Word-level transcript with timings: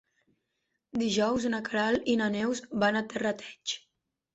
Dijous 1.01 1.47
na 1.55 1.61
Queralt 1.69 2.13
i 2.15 2.19
na 2.25 2.33
Neus 2.41 2.67
van 2.87 2.99
a 3.05 3.09
Terrateig. 3.15 3.81